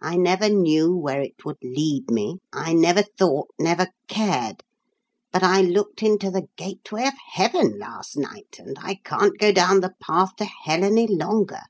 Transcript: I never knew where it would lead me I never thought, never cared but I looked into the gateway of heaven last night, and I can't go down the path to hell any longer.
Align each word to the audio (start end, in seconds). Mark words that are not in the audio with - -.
I 0.00 0.16
never 0.16 0.48
knew 0.48 0.94
where 0.94 1.20
it 1.20 1.44
would 1.44 1.58
lead 1.60 2.08
me 2.08 2.38
I 2.52 2.74
never 2.74 3.02
thought, 3.02 3.48
never 3.58 3.88
cared 4.06 4.62
but 5.32 5.42
I 5.42 5.62
looked 5.62 6.00
into 6.00 6.30
the 6.30 6.46
gateway 6.54 7.08
of 7.08 7.14
heaven 7.32 7.76
last 7.80 8.16
night, 8.16 8.54
and 8.60 8.76
I 8.80 9.00
can't 9.02 9.36
go 9.36 9.50
down 9.50 9.80
the 9.80 9.94
path 10.00 10.36
to 10.36 10.44
hell 10.44 10.84
any 10.84 11.08
longer. 11.08 11.62